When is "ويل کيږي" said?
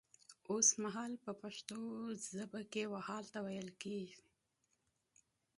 3.45-4.19